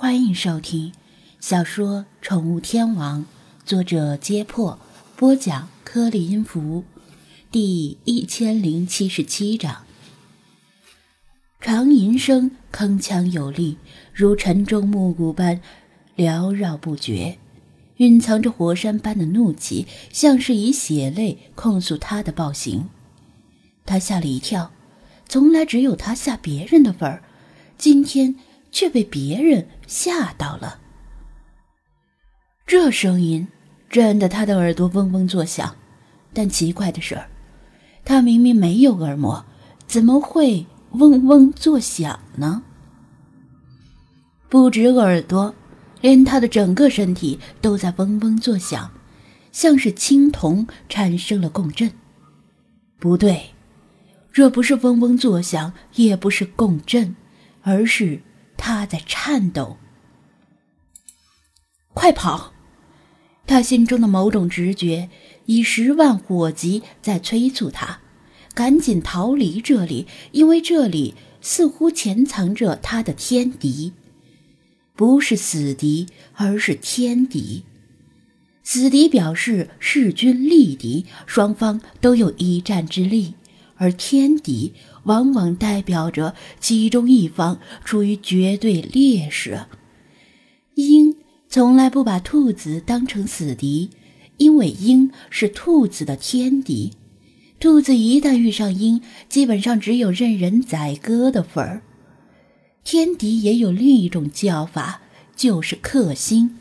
[0.00, 0.94] 欢迎收听
[1.40, 3.20] 小说《宠物天王》，
[3.66, 4.78] 作者：揭破，
[5.14, 6.84] 播讲：颗粒音符，
[7.50, 9.84] 第一千零七十七章。
[11.60, 13.76] 长吟声铿锵有力，
[14.14, 15.60] 如晨钟暮鼓般
[16.16, 17.36] 缭绕不绝，
[17.98, 22.88] 蕴藏着火山般的怒气，像是以血泪控诉他的暴行。
[23.84, 24.72] 他吓了一跳，
[25.28, 27.22] 从来只有他吓别人的份儿，
[27.76, 28.36] 今天。
[28.70, 30.78] 却被别人吓到了。
[32.66, 33.48] 这声音
[33.88, 35.74] 震得他的耳朵嗡嗡作响，
[36.32, 37.20] 但奇怪的是，
[38.04, 39.44] 他明明没有耳膜，
[39.86, 42.62] 怎么会嗡嗡作响呢？
[44.48, 45.54] 不止耳朵，
[46.00, 48.90] 连他的整个身体都在嗡嗡作响，
[49.50, 51.90] 像是青铜产生了共振。
[53.00, 53.50] 不对，
[54.32, 57.16] 这不是嗡嗡作响，也不是共振，
[57.62, 58.20] 而是……
[58.60, 59.78] 他在颤抖，
[61.94, 62.52] 快跑！
[63.46, 65.08] 他心中的某种直觉
[65.46, 68.00] 以十万火急在催促他，
[68.54, 73.94] 赶紧逃离这里，因为这里似乎潜藏着他的天敌，
[74.94, 77.64] 不是死敌，而是天敌。
[78.62, 83.34] 死敌表示势均力敌，双方都有一战之力。
[83.80, 89.64] 而天敌往往代表着其中一方处于绝对劣势。
[90.74, 91.16] 鹰
[91.48, 93.88] 从来不把兔子当成死敌，
[94.36, 96.92] 因为鹰是兔子的天敌。
[97.58, 101.80] 兔子一旦遇上鹰，基本上只有任人宰割的份儿。
[102.84, 105.00] 天敌也有另一种叫法，
[105.34, 106.58] 就是克星。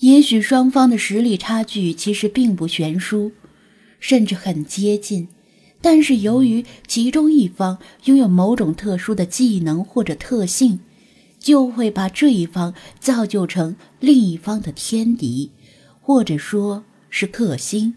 [0.00, 3.30] 也许双方的实力差距其实并不悬殊。
[4.02, 5.28] 甚至很接近，
[5.80, 10.80] 但是由于其中一方拥有某种特殊的技能或者特性，
[11.38, 15.52] 就会把这一方造就成另一方的天敌，
[16.00, 17.94] 或者说是克星。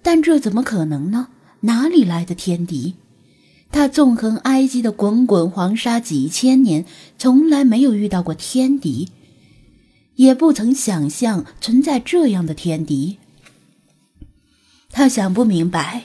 [0.00, 1.28] 但这怎么可能呢？
[1.62, 2.94] 哪里来的天敌？
[3.72, 6.86] 他纵横埃及的滚滚黄沙几千年，
[7.18, 9.08] 从来没有遇到过天敌，
[10.14, 13.18] 也不曾想象存在这样的天敌。
[14.90, 16.04] 他想不明白，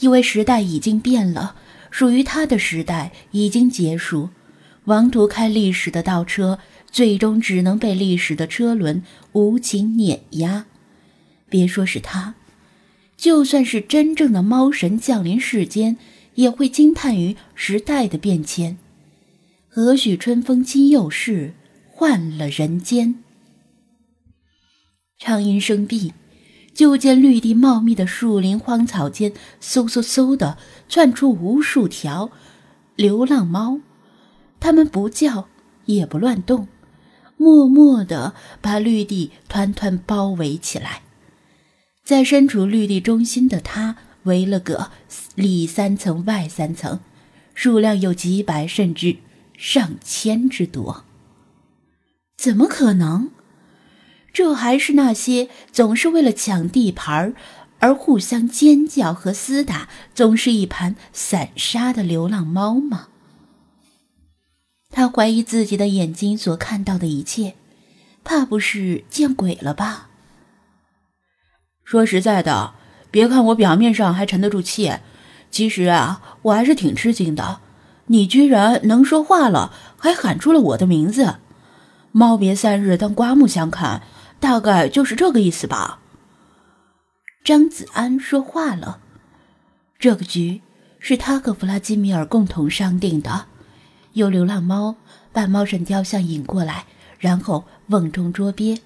[0.00, 1.56] 因为时代已经变了，
[1.90, 4.30] 属于他的时代已经结束。
[4.84, 6.58] 妄图开历史的倒车，
[6.90, 9.02] 最终只能被历史的车轮
[9.32, 10.66] 无情碾压。
[11.48, 12.36] 别说是他，
[13.16, 15.98] 就算是真正的猫神降临世间，
[16.36, 18.78] 也会惊叹于时代的变迁。
[19.68, 21.54] 何许春风今又是，
[21.90, 23.16] 换了人间。
[25.18, 26.12] 畅音声毕。
[26.78, 30.56] 就见绿地茂密的树林荒草间，嗖嗖嗖的
[30.88, 32.30] 窜出无数条
[32.94, 33.80] 流浪猫，
[34.60, 35.48] 它们不叫
[35.86, 36.68] 也不乱动，
[37.36, 41.02] 默默地把绿地团团包围起来。
[42.04, 44.92] 在身处绿地中心的它，围了个
[45.34, 47.00] 里三层外三层，
[47.54, 49.16] 数量有几百甚至
[49.56, 51.02] 上千之多。
[52.36, 53.32] 怎么可能？
[54.32, 57.34] 这还是那些总是为了抢地盘
[57.80, 63.08] 而互相尖叫和厮打，总是一盘散沙的流浪猫吗？
[64.90, 67.54] 他怀疑自己的眼睛所看到的一切，
[68.24, 70.08] 怕不是见鬼了吧？
[71.84, 72.74] 说实在的，
[73.10, 74.92] 别看我表面上还沉得住气，
[75.50, 77.60] 其实啊，我还是挺吃惊的。
[78.06, 81.36] 你居然能说话了，还喊出了我的名字！
[82.10, 84.02] 猫别三日，当刮目相看。
[84.40, 86.00] 大概就是这个意思吧。
[87.44, 89.00] 张子安说话了，
[89.98, 90.60] 这个局
[90.98, 93.46] 是他和弗拉基米尔共同商定的，
[94.12, 94.96] 由流浪猫
[95.32, 96.84] 把猫神雕像引过来，
[97.18, 98.80] 然后瓮中捉鳖。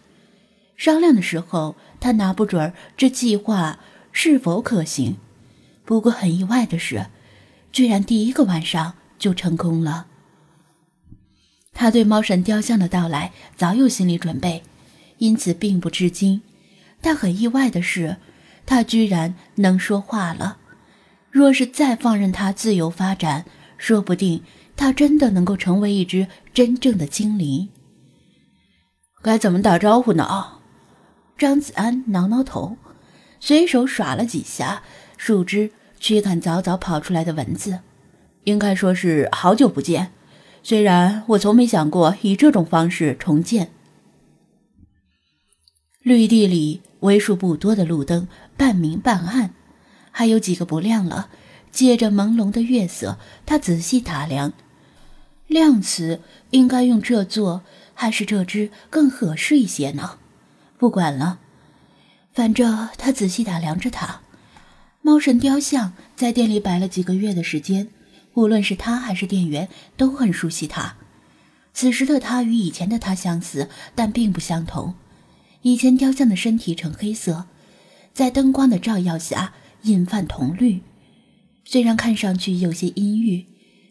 [0.76, 3.78] 商量的时候，他拿不准这计划
[4.12, 5.16] 是否可行。
[5.84, 7.06] 不过很意外的是，
[7.72, 10.06] 居然第一个晚上就成功了。
[11.72, 14.62] 他对猫神雕像的到来早有心理准备。
[15.22, 16.42] 因此并不吃惊，
[17.00, 18.16] 但很意外的是，
[18.66, 20.58] 他居然能说话了。
[21.30, 23.44] 若是再放任他自由发展，
[23.78, 24.42] 说不定
[24.74, 27.68] 他真的能够成为一只真正的精灵。
[29.22, 30.58] 该怎么打招呼呢？
[31.38, 32.76] 张子安挠挠头，
[33.38, 34.82] 随手耍了几下
[35.16, 35.70] 树枝，
[36.00, 37.78] 驱赶早早跑出来的蚊子。
[38.42, 40.10] 应该说是好久不见，
[40.64, 43.70] 虽然我从没想过以这种方式重见。
[46.02, 48.26] 绿地里为数不多的路灯
[48.56, 49.54] 半明半暗，
[50.10, 51.28] 还有几个不亮了。
[51.70, 54.52] 借着朦胧的月色，他仔细打量，
[55.46, 56.20] 量词
[56.50, 57.62] 应该用这座
[57.94, 60.18] 还是这只更合适一些呢？
[60.76, 61.38] 不管了，
[62.34, 64.20] 反正他仔细打量着它。
[65.00, 67.88] 猫神雕像在店里摆了几个月的时间，
[68.34, 70.96] 无论是他还是店员都很熟悉它。
[71.72, 74.94] 此时的他与以前的他相似，但并不相同。
[75.62, 77.46] 以前雕像的身体呈黑色，
[78.12, 80.80] 在灯光的照耀下隐泛铜绿，
[81.64, 83.46] 虽然看上去有些阴郁，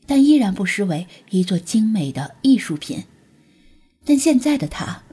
[0.06, 3.03] 但依然不失为一座精美的艺术品。
[4.03, 5.03] 但现在的他，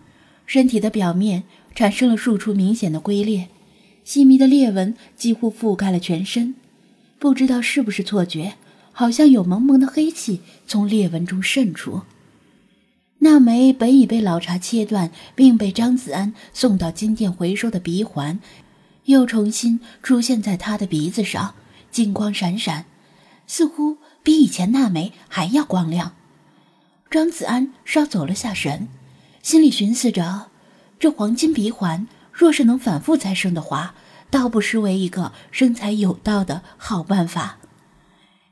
[0.47, 1.45] 身体的表面
[1.75, 3.49] 产生了数处明显的龟裂，
[4.03, 6.55] 细密的裂纹几乎覆盖了全身。
[7.21, 8.55] 不知道是不是错觉，
[8.93, 12.03] 好像有蒙蒙的黑气从裂纹中渗出。
[13.21, 18.39] 那枚本已被老茶切断，并被张子安送到金店回收的鼻环，
[19.05, 21.55] 又重新出现在他的鼻子上，
[21.91, 22.85] 金光闪闪，
[23.47, 26.15] 似乎比以前那枚还要光亮。
[27.11, 28.87] 张子安稍走了下神，
[29.43, 30.51] 心里寻思着：
[31.01, 33.95] 这黄金鼻环若是能反复再生的话，
[34.31, 37.59] 倒不失为一个生财有道的好办法。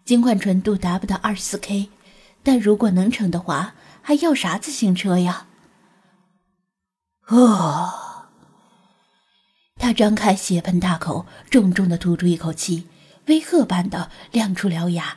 [0.05, 1.91] 尽管纯度达不到二十四 K，
[2.43, 3.75] 但如果能成的话，
[4.07, 5.49] 还要啥自行车呀？
[7.27, 7.91] 哦，
[9.81, 12.87] 他张开血盆大口，重重的吐出一口气，
[13.27, 15.17] 威吓般的亮出獠牙，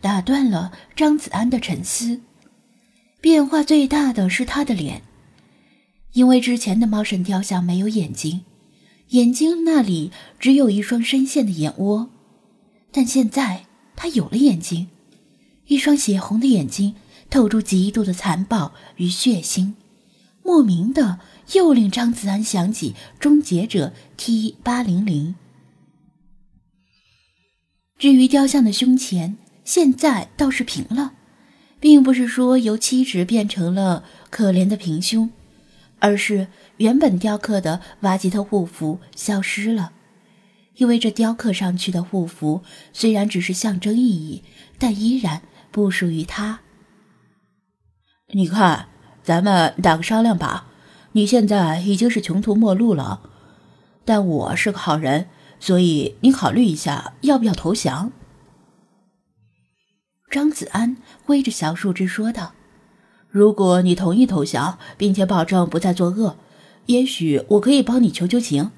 [0.00, 2.22] 打断了张子安的沉思。
[3.20, 5.02] 变化最大的是他的脸，
[6.12, 8.46] 因为之前的猫神雕像没有眼睛，
[9.08, 12.08] 眼睛那里只有一双深陷的眼窝，
[12.90, 14.88] 但现在他有了眼睛，
[15.66, 16.94] 一双血红的眼睛。
[17.30, 19.74] 透出极度的残暴与血腥，
[20.42, 21.20] 莫名的
[21.52, 25.28] 又令张子安想起《终结者 T 八零零》。
[27.98, 31.14] 至于雕像的胸前，现在倒是平了，
[31.80, 35.30] 并不是说由七指变成了可怜的平胸，
[35.98, 36.46] 而是
[36.76, 39.92] 原本雕刻的瓦吉特护符消失了。
[40.76, 44.44] 因为这雕刻上去的护符虽然只是象征意义，
[44.78, 45.42] 但依然
[45.72, 46.60] 不属于他。
[48.34, 48.88] 你看，
[49.22, 50.66] 咱们打个商量吧。
[51.12, 53.22] 你现在已经是穷途末路了，
[54.04, 55.28] 但我是个好人，
[55.58, 58.12] 所以你考虑一下，要不要投降？
[60.30, 62.52] 张子安挥着小树枝说道
[63.30, 66.36] ：“如果你同意投降，并且保证不再作恶，
[66.84, 68.70] 也许我可以帮你求求情。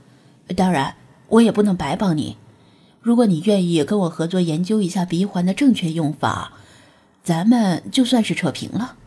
[0.57, 0.95] 当然，
[1.27, 2.37] 我也不能白帮你。
[3.01, 6.53] 如果你愿意跟我合作研究一下鼻环的正确用法，
[7.25, 8.99] 咱们就算是扯平了。”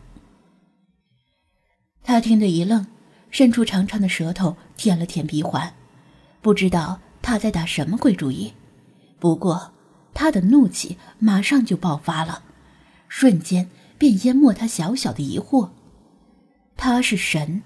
[2.04, 2.86] 他听得一愣，
[3.30, 5.74] 伸出长长的舌头舔了舔鼻环，
[6.42, 8.52] 不知道他在打什么鬼主意。
[9.18, 9.72] 不过，
[10.12, 12.42] 他的怒气马上就爆发了，
[13.08, 15.70] 瞬间便淹没他小小的疑惑。
[16.76, 17.62] 他是神，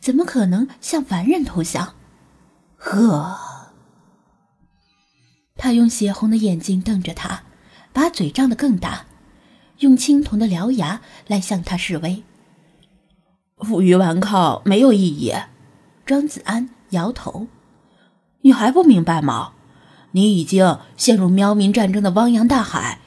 [0.00, 1.94] 怎么可能向凡人投降？
[2.76, 3.38] 呵！
[5.56, 7.44] 他用血红的眼睛瞪着他，
[7.92, 9.06] 把嘴张得更大，
[9.78, 12.24] 用青铜的獠牙来向他示威。
[13.60, 15.34] 负隅顽抗没有意义，
[16.06, 17.48] 张子安摇头。
[18.42, 19.52] 你还不明白吗？
[20.12, 23.00] 你已经陷入喵民战争的汪洋大海，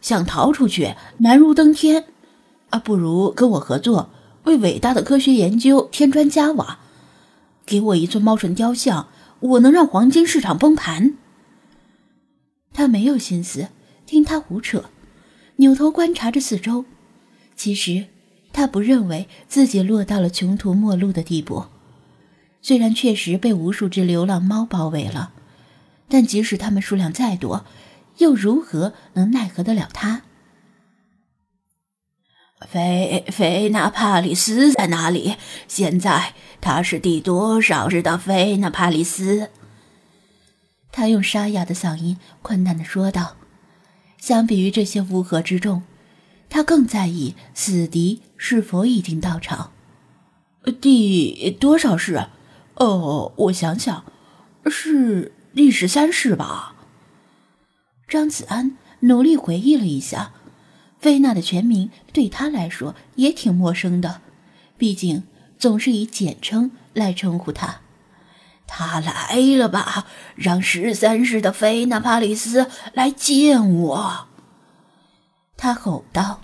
[0.00, 2.04] 想逃出去难如登天。
[2.70, 4.10] 啊，不如跟我合作，
[4.44, 6.78] 为伟大的科学研究添砖加瓦。
[7.66, 9.08] 给我一尊猫神雕像，
[9.40, 11.14] 我能让黄金市场崩盘。
[12.72, 13.68] 他没有心思
[14.06, 14.84] 听他胡扯，
[15.56, 16.84] 扭头观察着四周。
[17.56, 18.06] 其实。
[18.56, 21.66] 他不认为自己落到了穷途末路的地步，
[22.62, 25.34] 虽然确实被无数只流浪猫包围了，
[26.08, 27.66] 但即使它们数量再多，
[28.16, 30.22] 又如何能奈何得了他？
[32.66, 35.34] 菲菲娜帕里斯在哪里？
[35.68, 36.32] 现在
[36.62, 39.50] 他是第多少日的菲娜帕里斯？
[40.90, 43.36] 他用沙哑的嗓音困难的说道。
[44.16, 45.82] 相比于这些乌合之众。
[46.56, 49.72] 他更在意死敌是否已经到场。
[50.80, 52.28] 第多少世？
[52.76, 54.06] 哦，我想想，
[54.64, 56.74] 是第十三世吧。
[58.08, 60.32] 张子安努力回忆了一下，
[60.98, 64.22] 菲娜的全名对他来说也挺陌生的，
[64.78, 65.24] 毕竟
[65.58, 67.82] 总是以简称来称呼他。
[68.66, 70.06] 他来了吧？
[70.34, 74.28] 让十三世的菲娜帕里斯来见我。
[75.58, 76.40] 他吼道。